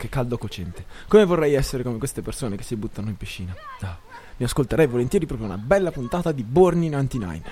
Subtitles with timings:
[0.00, 0.86] che caldo cocente.
[1.08, 3.54] Come vorrei essere come queste persone che si buttano in piscina.
[3.80, 3.98] Ah,
[4.38, 7.42] mi ascolterei volentieri proprio una bella puntata di Borni 99.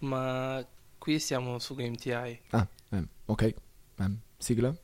[0.00, 0.62] Ma
[0.98, 2.40] qui siamo su Game TI.
[2.50, 3.54] Ah, ehm, ok.
[3.96, 4.74] Ehm, sigla?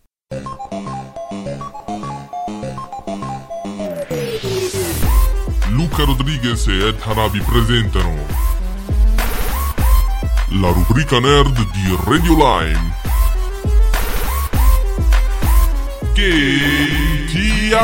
[5.68, 8.14] Luca Rodriguez e Ed Harabi presentano
[10.52, 13.05] la rubrica nerd di Radio Lime.
[16.16, 17.74] KTI!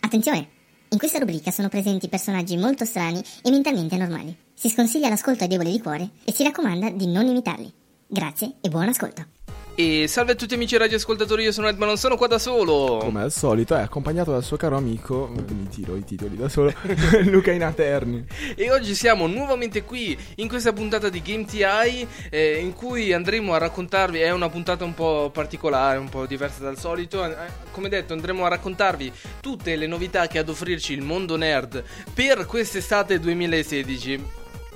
[0.00, 0.48] Attenzione!
[0.88, 4.34] In questa rubrica sono presenti personaggi molto strani e mentalmente anormali.
[4.54, 7.70] Si sconsiglia l'ascolto ai deboli di cuore e si raccomanda di non imitarli.
[8.06, 9.33] Grazie e buon ascolto.
[9.76, 12.98] E salve a tutti amici radioascoltatori, io sono Ed, ma non sono qua da solo.
[12.98, 15.28] Come al solito, è accompagnato dal suo caro amico.
[15.48, 16.72] Mi tiro i titoli da solo.
[17.24, 18.24] Luca Inaterni.
[18.54, 23.52] E oggi siamo nuovamente qui in questa puntata di Game TI eh, in cui andremo
[23.52, 27.34] a raccontarvi, è una puntata un po' particolare, un po' diversa dal solito, eh,
[27.72, 31.82] come detto andremo a raccontarvi tutte le novità che ha ad offrirci il mondo nerd
[32.14, 34.24] per quest'estate 2016.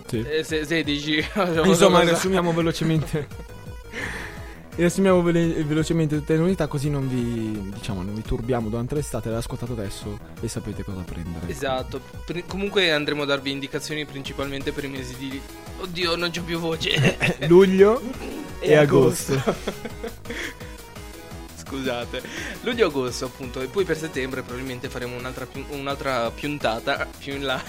[0.09, 0.27] Sì.
[0.29, 1.29] Eh, se- 16.
[1.63, 3.57] Insomma, riassumiamo velocemente.
[4.79, 9.29] Riassumiamo vele- velocemente tutte le novità così non vi, diciamo, non vi turbiamo durante l'estate,
[9.29, 11.49] l'avete ascoltato adesso e sapete cosa prendere.
[11.49, 15.41] Esatto, Pri- comunque andremo a darvi indicazioni principalmente per i mesi di...
[15.81, 17.17] Oddio, non c'ho più voce.
[17.49, 18.01] Luglio
[18.61, 19.43] e, agosto.
[21.59, 22.23] Scusate,
[22.63, 27.35] luglio e agosto appunto, e poi per settembre probabilmente faremo un'altra, piu- un'altra piuntata più
[27.35, 27.61] in là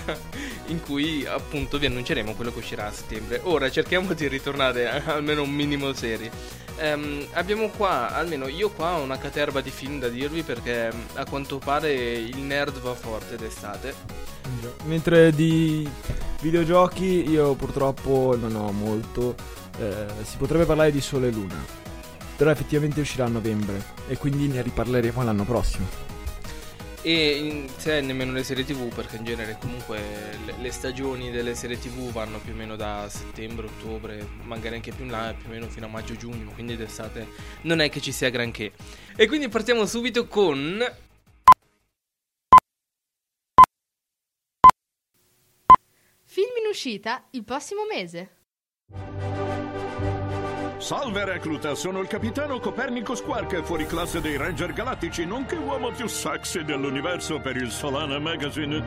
[0.68, 3.42] in cui appunto vi annunceremo quello che uscirà a settembre.
[3.46, 6.30] Ora cerchiamo di ritornare a- almeno un minimo seri.
[6.80, 11.26] Ehm, abbiamo qua, almeno io qua ho una caterba di film da dirvi perché a
[11.26, 13.94] quanto pare il nerd va forte d'estate.
[14.86, 15.88] Mentre di
[16.42, 19.36] videogiochi io purtroppo non ho molto.
[19.78, 21.56] Eh, si potrebbe parlare di Sole e Luna.
[22.36, 25.88] Però effettivamente uscirà a novembre e quindi ne riparleremo l'anno prossimo.
[27.02, 30.00] E in- se nemmeno le serie tv, perché in genere comunque
[30.46, 34.92] le, le stagioni delle serie tv vanno più o meno da settembre, ottobre, magari anche
[34.92, 37.26] più in là, più o meno fino a maggio-giugno, quindi d'estate
[37.62, 38.74] non è che ci sia granché.
[39.16, 40.86] E quindi partiamo subito con...
[46.26, 48.30] Film in uscita il prossimo mese.
[50.80, 56.08] Salve recluta, sono il capitano Copernicus Quark, fuori classe dei Ranger Galattici, nonché uomo più
[56.08, 58.82] sexy dell'universo per il Solana Magazine.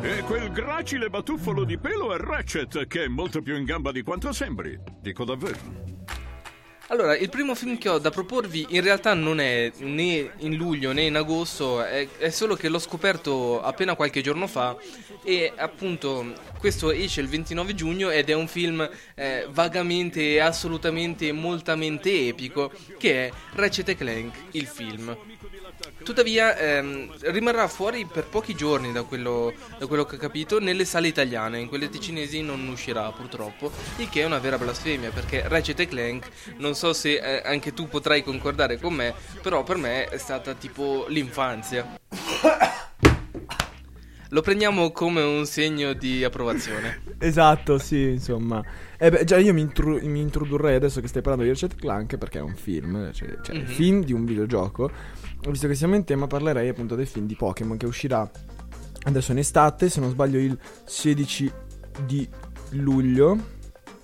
[0.00, 4.02] E quel gracile batuffolo di pelo è Ratchet, che è molto più in gamba di
[4.02, 4.78] quanto sembri.
[5.00, 5.93] Dico davvero.
[6.88, 10.92] Allora, il primo film che ho da proporvi in realtà non è né in luglio
[10.92, 14.76] né in agosto, è, è solo che l'ho scoperto appena qualche giorno fa
[15.24, 21.32] e appunto questo esce il 29 giugno ed è un film eh, vagamente e assolutamente
[21.32, 25.16] moltamente epico che è Ratchet Clank, il film.
[26.02, 30.84] Tuttavia ehm, rimarrà fuori per pochi giorni da quello, da quello che ho capito nelle
[30.84, 35.48] sale italiane, in quelle ticinesi non uscirà purtroppo, il che è una vera blasfemia perché
[35.48, 36.28] Ratchet Clank,
[36.58, 40.54] non so se eh, anche tu potrai concordare con me, però per me è stata
[40.54, 41.98] tipo l'infanzia.
[44.30, 47.02] Lo prendiamo come un segno di approvazione.
[47.18, 48.60] Esatto, sì, insomma.
[48.98, 52.16] Eh beh, già io mi, intru- mi introdurrei adesso che stai parlando di Ratchet Clank
[52.16, 53.60] perché è un film, cioè, cioè Mhm.
[53.62, 54.90] il film di un videogioco.
[55.48, 58.28] Visto che siamo in tema, parlerei appunto del film di Pokémon che uscirà
[59.04, 61.52] adesso in estate, se non sbaglio il 16
[62.04, 62.28] di
[62.70, 63.52] luglio.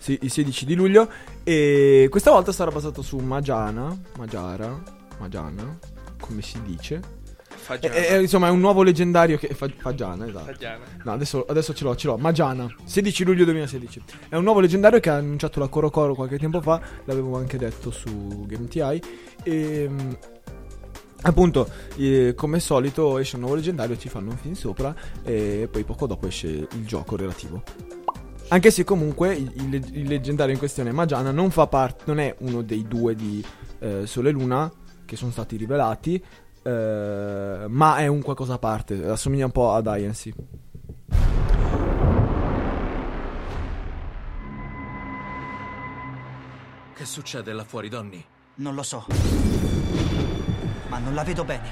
[0.00, 1.08] Sì, il 16 di luglio.
[1.44, 3.94] E questa volta sarà basato su Magiana.
[4.16, 4.82] Magiara.
[5.18, 5.78] Magiana.
[6.18, 7.18] Come si dice?
[7.48, 7.94] Fagiana.
[7.94, 9.48] E- e, insomma, è un nuovo leggendario che.
[9.48, 10.46] Fa- Fagiana, esatto.
[10.46, 10.84] Fagiana.
[11.04, 12.16] No, adesso, adesso ce l'ho, ce l'ho.
[12.16, 14.02] Magiana, 16 luglio 2016.
[14.30, 16.80] È un nuovo leggendario che ha annunciato la Coro Coro qualche tempo fa.
[17.04, 19.02] L'avevo anche detto su GameTI.
[19.44, 19.86] E.
[19.88, 20.10] mm,
[21.22, 25.68] Appunto, eh, come al solito esce un nuovo leggendario, ci fanno un film sopra e
[25.70, 27.62] poi poco dopo esce il gioco relativo.
[28.52, 32.34] Anche se comunque il, il- il leggendario in questione Magiana non fa parte, non è
[32.40, 33.44] uno dei due di
[33.78, 34.70] eh, Sole e Luna
[35.04, 36.22] che sono stati rivelati,
[36.62, 40.32] eh, ma è un qualcosa a parte, assomiglia un po' ad INC.
[46.94, 48.22] Che succede là fuori, Donny?
[48.56, 49.06] Non lo so.
[50.88, 51.68] Ma non la vedo bene.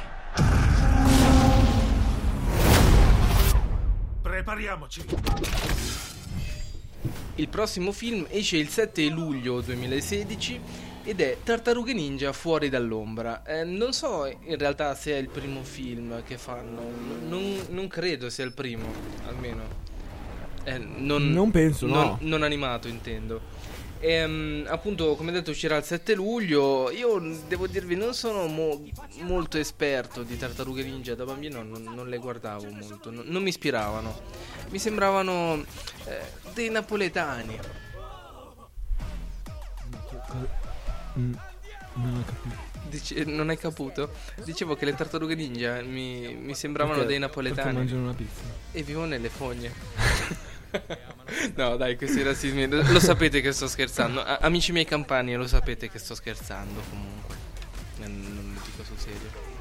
[4.23, 5.05] Prepariamoci!
[7.37, 10.61] Il prossimo film esce il 7 luglio 2016
[11.05, 13.43] ed è Tartarughe Ninja fuori dall'ombra.
[13.45, 16.83] Eh, non so in realtà se è il primo film che fanno,
[17.27, 18.87] non, non credo sia il primo,
[19.27, 19.87] almeno.
[20.65, 21.95] Eh, non, Non penso, no.
[21.95, 23.41] non, non animato intendo.
[24.01, 26.91] Ehm, appunto, come detto, uscirà il 7 luglio.
[26.91, 27.19] Io
[27.49, 28.85] devo dirvi, non sono mo-
[29.23, 31.15] molto esperto di tartarughe ninja.
[31.15, 34.21] Da bambino non, non le guardavo molto, non, non mi ispiravano.
[34.71, 35.65] Mi sembravano
[36.05, 36.21] eh,
[36.55, 37.59] dei napoletani.
[41.19, 41.35] Mm,
[41.95, 42.67] non ho capito.
[42.89, 44.13] Dice- non hai caputo?
[44.45, 48.41] Dicevo che le tartarughe ninja mi, mi sembravano Perché- dei Perché napoletani mangiano una pizza.
[48.73, 49.73] e vivo nelle fogne.
[51.57, 52.67] no, dai, questi razzismi.
[52.69, 54.21] Lo, sapete che sto scherzando.
[54.21, 57.35] A- amici miei campani, lo sapete che sto scherzando comunque.
[58.01, 59.57] Eh, Non lo dico sul serio.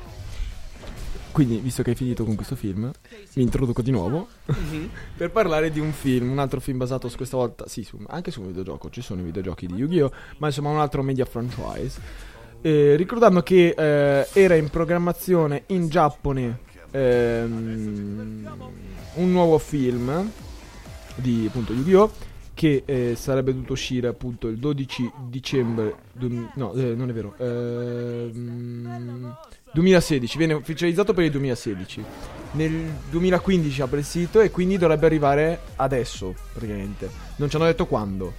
[1.32, 2.92] Quindi, visto che hai finito con questo film,
[3.34, 4.28] mi introduco di nuovo
[5.16, 8.32] per parlare di un film, un altro film basato su questa volta, sì, su- anche
[8.32, 12.00] su un videogioco, ci sono i videogiochi di Yu-Gi-Oh!, ma insomma un altro media franchise.
[12.62, 16.60] Eh, ricordando che eh, era in programmazione in Giappone
[16.90, 18.50] ehm,
[19.16, 20.32] un nuovo film
[21.18, 22.36] di appunto Yu-Gi-Oh!
[22.58, 27.36] che eh, sarebbe dovuto uscire appunto il 12 dicembre, du- no, eh, non è vero,
[27.38, 29.38] ehm,
[29.72, 32.04] 2016, viene ufficializzato per il 2016.
[32.54, 37.08] Nel 2015 apre il sito e quindi dovrebbe arrivare adesso, praticamente.
[37.36, 38.34] Non ci hanno detto quando.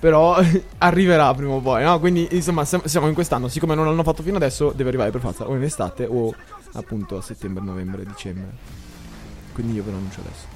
[0.00, 0.36] Però
[0.78, 2.00] arriverà prima o poi, no?
[2.00, 5.48] Quindi insomma siamo in quest'anno, siccome non l'hanno fatto fino adesso, deve arrivare per forza
[5.48, 6.34] o in estate o
[6.72, 8.50] appunto a settembre, novembre, dicembre.
[9.52, 10.46] Quindi io ve lo annuncio adesso.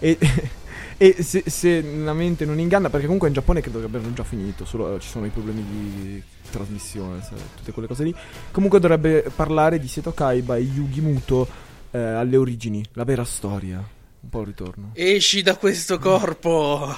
[0.00, 0.18] E,
[0.98, 4.24] e se, se la mente non inganna, perché comunque in Giappone credo che abbiano già
[4.24, 8.14] finito, solo eh, ci sono i problemi di trasmissione, sai, tutte quelle cose lì.
[8.50, 11.46] Comunque dovrebbe parlare di Seto Kaiba e Yugi Muto
[11.90, 13.76] eh, alle origini, la vera storia.
[14.18, 14.90] Un po' il ritorno.
[14.94, 16.94] Esci da questo corpo!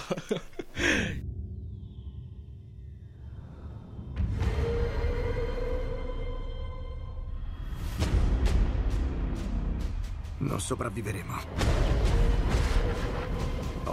[10.40, 11.77] Non sopravviveremo.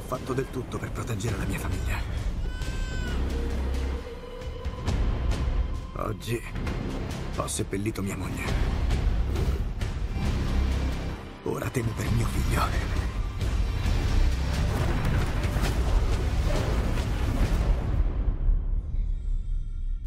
[0.05, 1.99] Fatto del tutto per proteggere la mia famiglia.
[5.93, 6.39] Oggi
[7.37, 8.43] ho seppellito mia moglie.
[11.45, 12.61] Ora temo per mio figlio.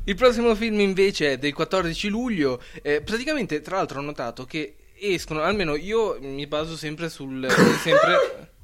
[0.05, 2.62] Il prossimo film invece è del 14 luglio.
[2.83, 7.47] Eh, praticamente, tra l'altro, ho notato che escono, almeno io mi baso sempre sul.
[7.83, 8.56] sempre...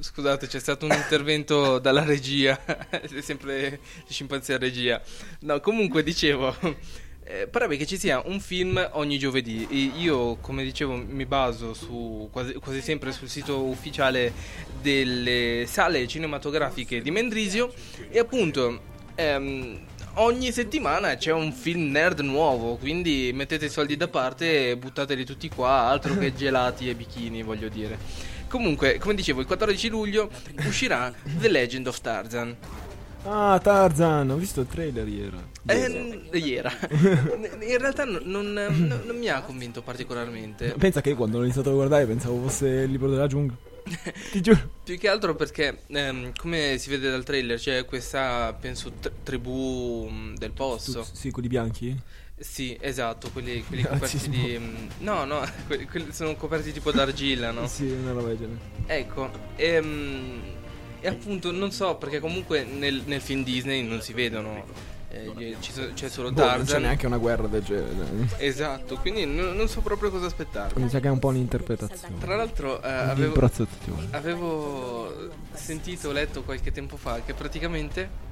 [0.00, 2.58] Scusate, c'è stato un intervento dalla regia.
[2.90, 5.00] È sempre scimpanzé a regia.
[5.40, 6.54] No, comunque dicevo.
[7.24, 9.66] eh, Parrebbe che ci sia un film ogni giovedì.
[9.68, 14.32] E Io, come dicevo, mi baso su quasi, quasi sempre sul sito ufficiale
[14.80, 17.72] delle sale cinematografiche di Mendrisio.
[18.08, 18.80] E appunto,
[19.16, 19.80] ehm,
[20.14, 22.76] ogni settimana c'è un film nerd nuovo.
[22.76, 25.88] Quindi mettete i soldi da parte e buttateli tutti qua.
[25.88, 28.27] Altro che gelati e bikini, voglio dire.
[28.48, 30.30] Comunque, come dicevo, il 14 luglio
[30.66, 32.56] uscirà The Legend of Tarzan.
[33.24, 35.36] Ah, Tarzan, ho visto il trailer ieri.
[35.66, 36.68] Eh, ieri.
[37.68, 40.74] In realtà non, non- non- mi ha convinto particolarmente.
[40.78, 43.56] Pensa che quando l'ho iniziato a guardare pensavo fosse il libro della giungla.
[44.32, 44.70] Ti giuro.
[44.84, 50.08] Più che altro perché, ehm, come si vede dal trailer, c'è questa, penso, tr- tribù
[50.10, 51.06] mm, del posto.
[51.12, 51.98] Sì, quelli bianchi?
[52.40, 54.56] Sì, esatto, quelli, quelli coperti di...
[54.58, 57.66] mm, No, no, quelli, quelli sono coperti tipo d'argilla, no?
[57.66, 58.58] Sì, una roba del genere.
[58.86, 60.40] Ecco, ehm,
[61.00, 64.64] e appunto non so perché comunque nel, nel film Disney non si vedono,
[65.10, 68.28] eh, so- c'è solo Boh, non c'è neanche una guerra del genere.
[68.38, 70.82] Esatto, quindi non, non so proprio cosa aspettarmi.
[70.82, 72.18] Mi sa che è un po' un'interpretazione.
[72.18, 73.34] Tra l'altro eh, avevo,
[74.10, 78.26] avevo sentito, letto qualche tempo fa che praticamente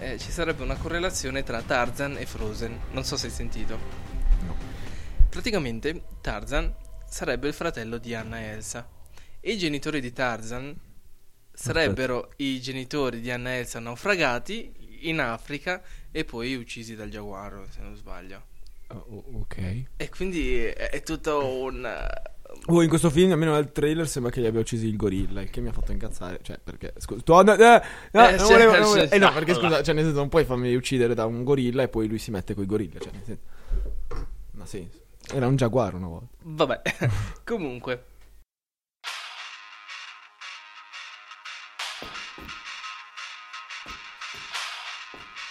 [0.00, 2.80] eh, ci sarebbe una correlazione tra Tarzan e Frozen.
[2.92, 3.78] Non so se hai sentito.
[5.28, 6.74] Praticamente Tarzan
[7.06, 8.88] sarebbe il fratello di Anna e Elsa.
[9.40, 10.74] E i genitori di Tarzan
[11.52, 17.66] sarebbero i genitori di Anna e Elsa naufragati in Africa e poi uccisi dal giaguaro,
[17.70, 18.46] se non sbaglio.
[18.88, 19.84] Oh, oh, ok.
[19.96, 21.84] E quindi è, è tutto un...
[22.70, 25.40] Oh, in questo film, almeno nel trailer, sembra che gli abbia ucciso il gorilla.
[25.40, 26.38] Il che mi ha fatto incazzare.
[26.42, 26.92] Cioè, perché.
[26.98, 27.32] Scusa, tu.
[27.32, 27.56] No, eh,
[28.12, 29.14] no, Eh, non sì, volevo- sì, non volevo- sì.
[29.14, 31.88] eh, no, perché scusa, cioè, nel senso, non puoi farmi uccidere da un gorilla e
[31.88, 32.98] poi lui si mette coi gorilla.
[33.00, 33.42] Cioè, nel senso.
[34.60, 34.98] Ha senso.
[35.32, 36.26] Era un giaguaro una volta.
[36.42, 36.82] Vabbè,
[37.44, 38.04] comunque.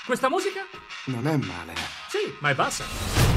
[0.06, 0.62] Questa musica?
[1.06, 1.74] Non è male.
[2.10, 3.37] Sì, ma è bassa.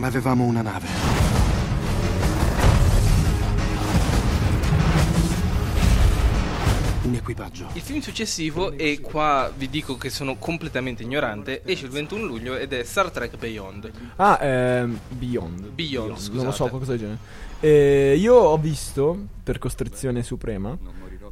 [0.00, 0.86] Non avevamo una nave.
[7.02, 7.66] Un equipaggio.
[7.74, 12.56] Il film successivo, e qua vi dico che sono completamente ignorante, esce il 21 luglio
[12.56, 13.90] ed è Star Trek Beyond.
[14.16, 15.68] Ah, ehm, Beyond.
[15.68, 16.52] Beyond, Non lo scusate.
[16.52, 17.18] so, qualcosa del genere.
[17.60, 20.78] Eh, io ho visto, per costrizione suprema,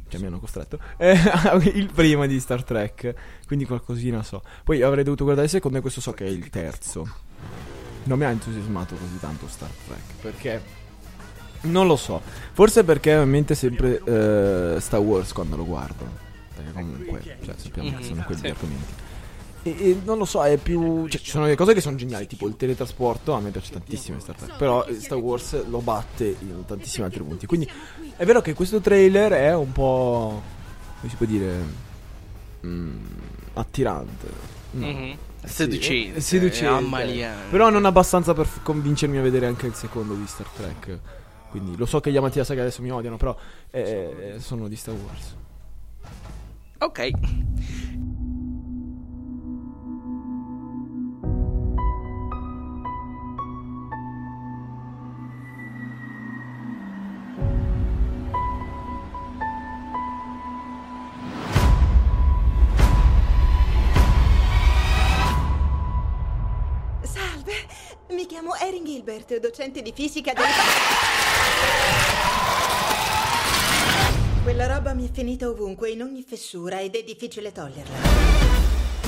[0.09, 1.17] cioè mi hanno costretto, eh,
[1.73, 3.15] il primo di Star Trek,
[3.47, 4.43] quindi qualcosina so.
[4.63, 7.28] Poi avrei dovuto guardare il secondo e questo so che è il terzo.
[8.03, 10.61] Non mi ha entusiasmato così tanto Star Trek, perché
[11.61, 12.21] non lo so,
[12.53, 16.05] forse perché ho in mente sempre eh, Star Wars quando lo guardo,
[16.55, 18.47] perché comunque, cioè, sappiamo che sono quegli Sì.
[18.47, 18.93] argomenti.
[19.63, 21.05] E, e non lo so, è più.
[21.09, 23.33] Cioè, ci sono delle cose che sono geniali, tipo il teletrasporto.
[23.33, 24.55] A me piace tantissimo Star Trek.
[24.55, 27.45] Però Star Wars lo batte in tantissimi altri punti.
[27.45, 27.69] Quindi
[28.15, 30.41] è vero che questo trailer è un po'.
[30.99, 31.87] come si può dire?
[32.65, 32.97] mm,
[33.55, 34.27] attirante.
[34.71, 34.85] No.
[34.87, 35.17] Mhm.
[35.43, 36.83] Sì, Seducente, è seducente.
[37.49, 40.99] Però non abbastanza per f- convincermi a vedere anche il secondo di Star Trek.
[41.49, 43.35] Quindi lo so che gli amanti della saga adesso mi odiano, però
[43.71, 45.35] eh, sono di Star Wars.
[46.79, 47.09] Ok.
[69.29, 70.43] Gilbert, docente di fisica del...
[74.41, 77.97] Quella roba mi è finita ovunque, in ogni fessura, ed è difficile toglierla.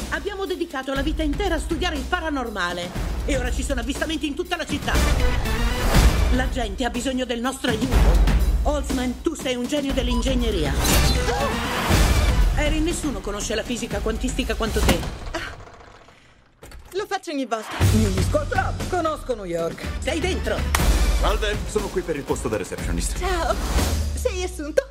[0.10, 2.90] Abbiamo dedicato la vita intera a studiare il paranormale
[3.26, 4.94] e ora ci sono avvistamenti in tutta la città.
[6.36, 7.96] La gente ha bisogno del nostro aiuto.
[8.64, 10.72] Holzman, tu sei un genio dell'ingegneria.
[12.58, 15.31] Erin, nessuno conosce la fisica quantistica quanto te.
[17.22, 17.76] Faccio ogni volta.
[17.94, 19.86] New School Club, conosco New York.
[20.00, 20.58] Sei dentro.
[21.20, 23.20] Salve, sono qui per il posto da receptionist.
[23.20, 23.56] Ciao,
[24.16, 24.82] sei assunto?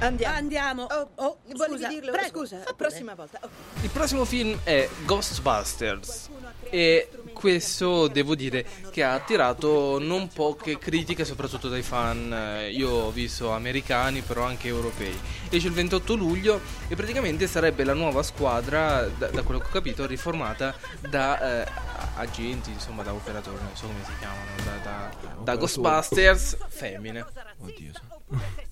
[0.00, 0.34] Andiamo.
[0.36, 0.82] Andiamo.
[0.84, 2.12] Oh, Oh, volevi scusa, dirlo?
[2.12, 2.38] prego.
[2.38, 3.38] Scusa, prossima volta.
[3.42, 3.48] Oh.
[3.82, 6.28] Il prossimo film è Ghostbusters
[6.70, 12.90] e questo devo dire che ha attirato non poche critiche soprattutto dai fan, eh, io
[12.90, 15.16] ho visto americani però anche europei.
[15.48, 19.70] Esce il 28 luglio e praticamente sarebbe la nuova squadra, da, da quello che ho
[19.70, 20.74] capito, riformata
[21.08, 21.70] da eh,
[22.16, 27.24] agenti, insomma da operatori, non so come si chiamano, da, da- da Ghostbusters femmine.
[27.60, 27.92] Oddio.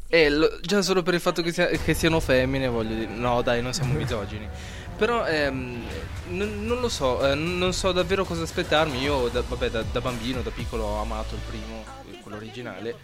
[0.08, 3.42] E lo- già solo per il fatto che, sia- che siano femmine, voglio dire, no
[3.42, 4.49] dai, non siamo misogini.
[4.97, 5.85] Però ehm,
[6.29, 9.00] non, non lo so, eh, non so davvero cosa aspettarmi.
[9.03, 11.85] Io, da, vabbè, da, da bambino, da piccolo ho amato il primo,
[12.23, 12.97] quello originale.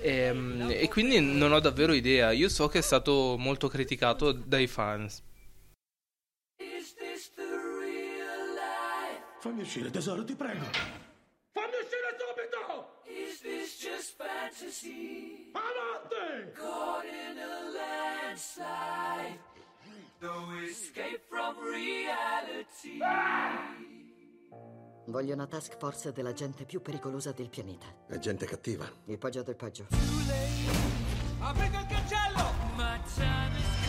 [0.00, 2.32] Ehm, e quindi non ho davvero idea.
[2.32, 5.22] Io so che è stato molto criticato dai fans.
[9.40, 10.64] Fammi uscire, tesoro, ti prego.
[11.52, 13.00] Fammi uscire subito!
[13.06, 15.52] Is this just fantasy?
[15.52, 16.52] Avanti!
[16.54, 19.47] Caught in a landslide.
[20.20, 22.98] No escape from reality.
[25.06, 27.86] Voglio una task force della gente più pericolosa del pianeta.
[28.08, 28.90] È gente cattiva.
[29.04, 29.86] Il peggio del peggio.
[31.38, 32.52] Aprite il cancello!
[32.74, 33.86] My time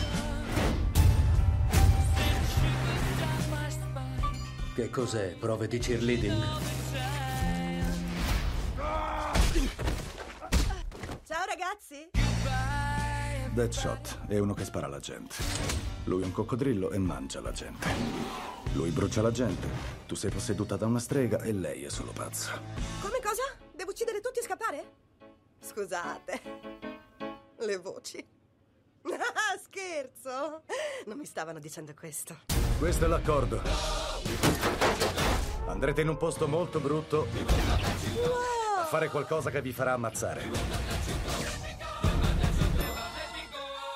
[4.74, 5.34] Che cos'è?
[5.34, 6.42] Prove di cheerleading?
[8.76, 9.99] Ciao
[13.60, 15.34] Deadshot è uno che spara alla gente.
[16.04, 17.88] Lui è un coccodrillo e mangia la gente.
[18.72, 19.68] Lui brucia la gente.
[20.06, 22.52] Tu sei posseduta da una strega e lei è solo pazza.
[23.02, 23.42] Come cosa?
[23.74, 24.92] Devo uccidere tutti e scappare?
[25.60, 26.40] Scusate.
[27.58, 28.26] Le voci.
[29.02, 30.62] Ah, scherzo.
[31.04, 32.38] Non mi stavano dicendo questo.
[32.78, 33.60] Questo è l'accordo.
[35.66, 37.26] Andrete in un posto molto brutto
[38.78, 41.39] a fare qualcosa che vi farà ammazzare.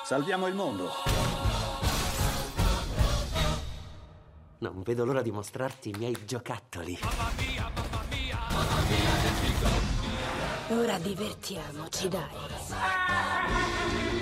[0.05, 0.91] Salviamo il mondo.
[4.59, 6.99] Non vedo l'ora di mostrarti i miei giocattoli.
[10.69, 14.14] Ora divertiamoci, dai.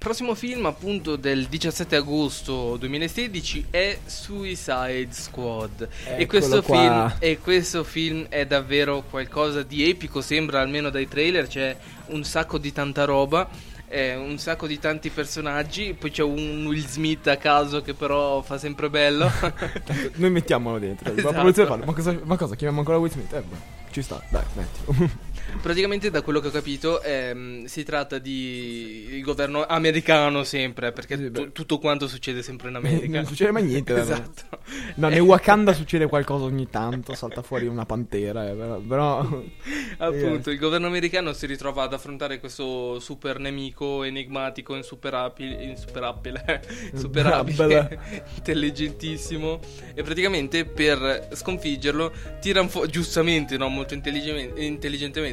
[0.00, 5.86] Prossimo film, appunto, del 17 agosto 2016 è Suicide Squad.
[6.16, 11.46] e, questo film, e questo film è davvero qualcosa di epico, sembra almeno dai trailer.
[11.46, 11.76] C'è
[12.06, 13.46] un sacco di tanta roba.
[13.88, 15.92] eh, un sacco di tanti personaggi.
[15.92, 19.30] Poi c'è un Will Smith a caso che però fa sempre bello.
[20.16, 21.12] Noi mettiamolo dentro.
[21.14, 21.42] Esatto.
[21.76, 22.54] Ma cosa, ma cosa?
[22.54, 23.32] Chiamiamo ancora Will Smith?
[23.34, 23.56] Eh, beh,
[23.90, 25.28] ci sta, dai, mettilo.
[25.60, 31.30] Praticamente da quello che ho capito ehm, si tratta di il governo americano sempre perché
[31.30, 33.08] tu- tutto quanto succede sempre in America.
[33.20, 34.58] Non succede mai niente, esatto.
[34.96, 39.20] No, nel Wakanda succede qualcosa ogni tanto, salta fuori una pantera, eh, però...
[39.98, 46.62] Appunto, il governo americano si ritrova ad affrontare questo super nemico enigmatico, insuperabile, insuperabile,
[46.94, 48.00] superabile,
[48.36, 49.60] intelligentissimo.
[49.94, 54.52] E praticamente per sconfiggerlo, tirano fuori, giustamente, no, molto intelligen-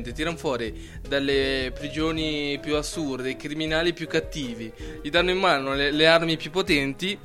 [0.08, 4.72] intelligentemente, tirano fuori dalle prigioni più assurde, i criminali più cattivi,
[5.02, 7.18] gli danno in mano le, le armi più potenti.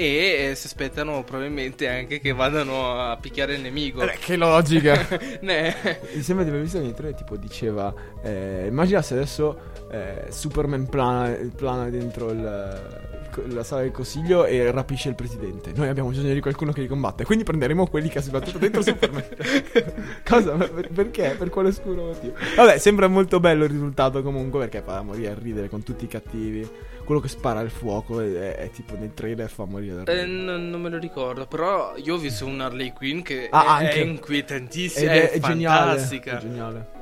[0.00, 4.00] E eh, si aspettano probabilmente anche che vadano a picchiare il nemico.
[4.02, 4.94] Eh, che logica!
[5.42, 5.74] Ne-
[6.14, 7.92] Mi sembra di aver visto nei tre, tipo diceva,
[8.22, 9.58] eh, immagina se adesso
[9.90, 15.72] eh, Superman plana, plana dentro il- la sala del consiglio e rapisce il presidente.
[15.74, 18.82] Noi abbiamo bisogno di qualcuno che li combatte, quindi prenderemo quelli che ha sbattuto dentro
[18.82, 19.24] Superman.
[20.24, 20.52] Cosa?
[20.56, 21.34] Per- perché?
[21.38, 22.34] Per quale oscuro motivo?
[22.56, 26.08] Vabbè, sembra molto bello il risultato comunque perché fa morire a ridere con tutti i
[26.08, 26.68] cattivi.
[27.04, 30.22] Quello che spara il fuoco è, è- è tipo nel trailer fa morire da ridere.
[30.22, 33.78] Eh, non, non me lo ricordo, però io ho visto un Harley Quinn che Ah,
[33.78, 35.90] è, è inquietantissima, è, geniale.
[35.92, 36.36] fantastica.
[36.36, 36.96] È geniale.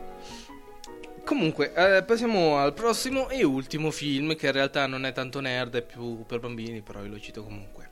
[1.27, 5.75] Comunque, eh, passiamo al prossimo e ultimo film che in realtà non è tanto nerd,
[5.75, 7.89] è più per bambini, però io lo cito comunque.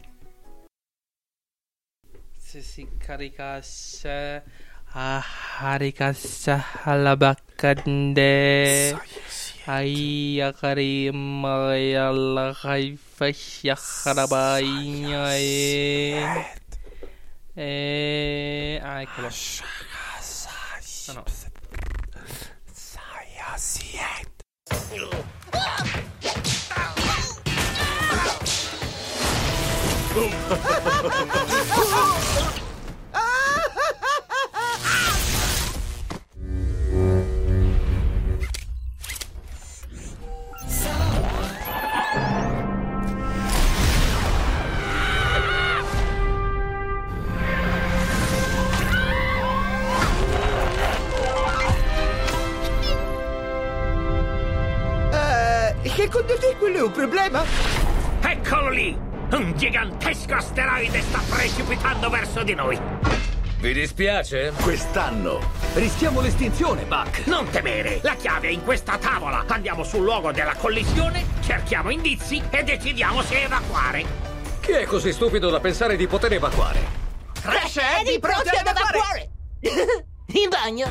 [2.38, 4.44] Se si caricasse
[4.92, 5.20] a
[5.58, 8.96] caricasse alla baccande
[9.64, 16.22] ai a carima e alla caifascia carabagna e
[17.52, 19.28] e ah eccolo
[21.08, 21.43] no, no.
[23.56, 23.60] Eh,
[56.14, 57.44] secondo te quello è un problema?
[58.20, 58.96] Eccolo lì!
[59.32, 62.80] Un gigantesco asteroide sta precipitando verso di noi.
[63.58, 64.52] Vi dispiace?
[64.62, 65.40] Quest'anno
[65.74, 67.26] rischiamo l'estinzione, Buck.
[67.26, 69.44] Non temere, la chiave è in questa tavola.
[69.48, 74.04] Andiamo sul luogo della collisione, cerchiamo indizi e decidiamo se evacuare.
[74.60, 76.78] Chi è così stupido da pensare di poter evacuare?
[77.40, 80.03] Crash Eddie pronti ad evacuare!
[80.42, 80.90] In bagno!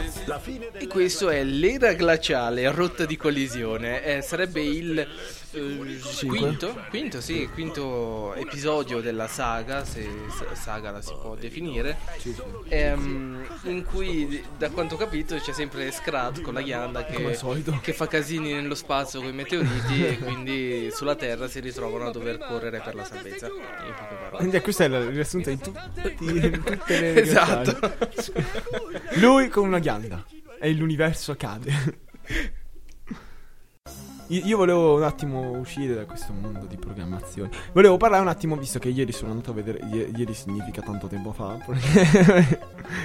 [0.77, 4.03] E questo è l'era glaciale, rotta di collisione.
[4.03, 5.05] Eh, sarebbe il
[5.53, 11.97] eh, quinto, quinto, sì, quinto episodio della saga, se sa- saga la si può definire.
[12.69, 17.37] Ehm, in cui, da quanto ho capito, c'è sempre Scrat con la ghianda che,
[17.81, 22.11] che fa casini nello spazio con i meteoriti e quindi sulla Terra si ritrovano a
[22.11, 23.47] dover correre per la salvezza.
[23.47, 24.37] In.
[24.37, 27.95] Quindi questo è il riassunto di tutti, di tutte le Esatto.
[29.15, 30.25] Lui con una ghianda
[30.59, 32.01] e l'universo cade.
[34.37, 37.49] Io volevo un attimo uscire da questo mondo di programmazione.
[37.71, 39.79] Volevo parlare un attimo, visto che ieri sono andato a vedere.
[39.91, 41.57] ie- Ieri significa tanto tempo fa.
[41.65, 42.59] Perché,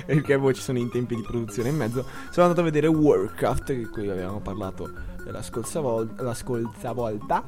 [0.07, 2.05] perché poi ci sono i tempi di produzione in mezzo.
[2.31, 4.91] Sono andato a vedere Warcraft, di cui avevamo parlato
[5.27, 7.45] la scorsa, vol- la scorsa volta.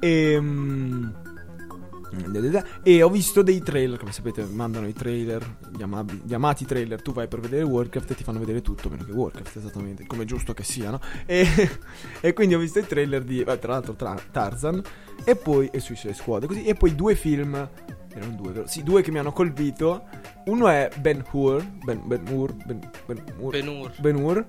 [0.00, 0.40] E.
[2.82, 7.02] E ho visto dei trailer, come sapete mandano i trailer, gli, amab- gli amati trailer,
[7.02, 10.22] tu vai per vedere Warcraft e ti fanno vedere tutto, meno che Warcraft esattamente, come
[10.22, 11.00] è giusto che sia, no?
[11.26, 11.46] E,
[12.20, 14.82] e quindi ho visto i trailer di, beh, tra l'altro, tra Tarzan
[15.24, 17.54] e poi, e Suicide Squad, così, e poi due film,
[18.12, 18.66] erano due, vero?
[18.66, 20.04] Sì, due che mi hanno colpito,
[20.46, 23.92] uno è Ben Hur, Ben, ben Hur, Ben, ben Hur, Ben-Hur.
[23.98, 24.46] Ben-Hur.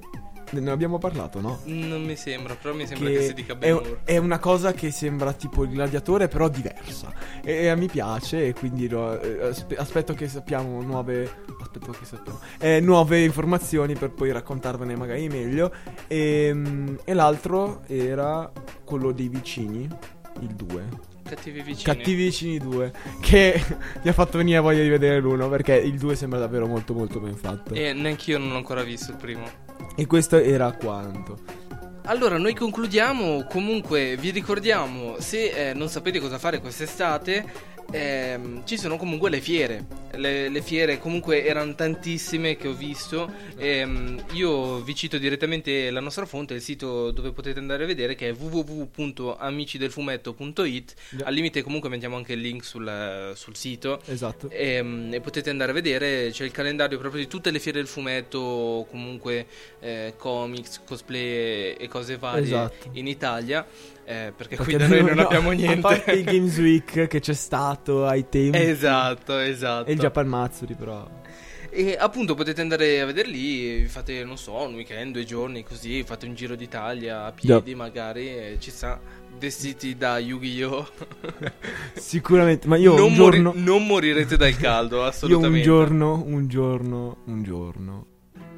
[0.60, 1.60] Ne abbiamo parlato, no?
[1.66, 4.92] Non mi sembra, però mi sembra che, si dica è, Ben è una cosa che
[4.92, 7.14] sembra tipo il gladiatore, però diversa.
[7.44, 11.30] E, e mi piace, e quindi lo- eh, aspe- aspetto che sappiamo nuove.
[11.62, 12.40] Aspetto che sappiamo.
[12.60, 15.72] eh, nuove informazioni per poi raccontarvene magari meglio.
[16.08, 18.52] E, mm, e l'altro era
[18.84, 19.88] quello dei vicini,
[20.42, 21.10] il 2.
[21.36, 21.84] Cattivi vicini.
[21.84, 22.92] Cattivi vicini 2
[23.22, 23.64] Che
[24.04, 27.22] mi ha fatto venire voglia di vedere l'uno Perché il 2 sembra davvero molto molto
[27.22, 29.46] ben fatto E neanch'io non l'ho ancora visto il primo.
[29.96, 31.40] E questo era quanto
[32.06, 33.46] Allora, noi concludiamo.
[33.46, 37.46] Comunque, vi ricordiamo: se eh, non sapete cosa fare quest'estate,
[37.92, 39.86] ehm, ci sono comunque le fiere.
[40.14, 43.32] Le, le fiere, comunque, erano tantissime che ho visto.
[43.58, 48.16] Ehm, io vi cito direttamente la nostra fonte, il sito dove potete andare a vedere,
[48.16, 50.94] che è www.amicidelfumetto.it.
[51.12, 51.26] Già.
[51.26, 54.02] Al limite, comunque, mettiamo anche il link sul, sul sito.
[54.06, 57.80] Esatto E, e potete andare a vedere, c'è il calendario proprio di tutte le fiere
[57.80, 59.46] del fumetto, comunque
[59.80, 62.90] eh, comics, cosplay e cose varie Esatto.
[62.94, 63.66] in Italia.
[64.04, 65.80] Eh, perché qui da noi non no, abbiamo A niente.
[65.82, 68.58] parte il Games Week che c'è stato ai tempi.
[68.58, 69.90] Esatto, esatto.
[69.90, 71.08] E il Japan Matsuri, però.
[71.74, 76.04] E appunto potete andare a vederli, vi fate, non so, un weekend, due giorni così,
[76.04, 79.00] fate un giro d'Italia a piedi magari, e ci sta,
[79.40, 80.90] vestiti da Yu-Gi-Oh!
[81.96, 83.54] Sicuramente, ma io non, un giorno.
[83.56, 85.58] non morirete dal caldo, io assolutamente.
[85.60, 88.06] un giorno, un giorno, un giorno.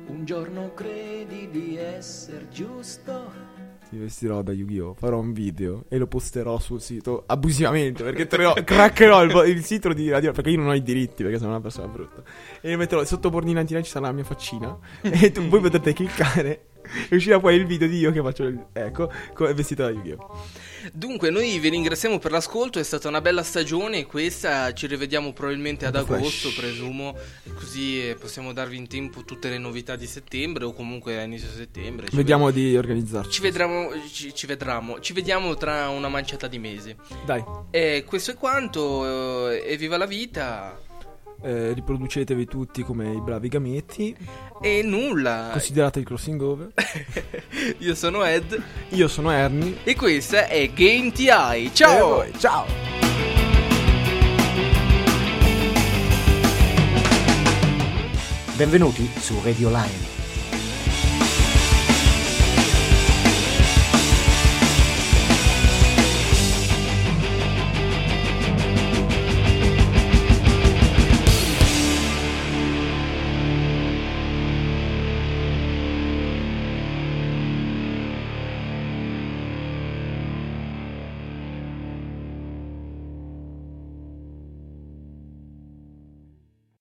[0.08, 3.53] Un giorno credi di essere giusto.
[3.94, 4.96] Mi vestirò da Yu-Gi-Oh!
[4.96, 9.94] Farò un video e lo posterò sul sito abusivamente perché treo- craccherò il, il sito
[9.94, 12.24] di radio perché io non ho i diritti perché sono una persona brutta.
[12.60, 16.66] E lo metterò sotto Bordinantina ci sarà la mia faccina e tu, voi potrete cliccare
[17.10, 20.72] e uscirà poi il video di io che faccio il, ecco, co- vestito da Yu-Gi-Oh!
[20.92, 25.86] Dunque, noi vi ringraziamo per l'ascolto, è stata una bella stagione questa, ci rivediamo probabilmente
[25.86, 27.16] ad agosto, presumo,
[27.56, 31.48] così eh, possiamo darvi in tempo tutte le novità di settembre o comunque a inizio
[31.50, 32.10] settembre.
[32.10, 33.32] Ci Vediamo di organizzarci.
[33.32, 36.94] Ci vedremo, ci, ci vedremo, ci vediamo tra una manciata di mesi.
[37.26, 37.42] Dai,
[37.72, 40.82] E questo è quanto, eh, e viva la vita.
[41.44, 44.16] Eh, riproducetevi tutti come i bravi gametti.
[44.62, 45.50] E nulla.
[45.52, 46.72] Considerate il crossing over.
[47.80, 49.78] Io sono Ed Io sono Ernie.
[49.84, 51.72] e questa è Game TI.
[51.74, 52.16] Ciao!
[52.16, 52.66] voi, ciao!
[58.56, 60.13] Benvenuti su Radio Line.